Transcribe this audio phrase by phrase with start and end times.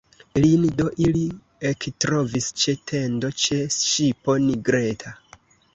[0.43, 1.21] Lin do ili
[1.73, 5.19] ektrovis ĉe tendo, ĉe ŝipo nigreta.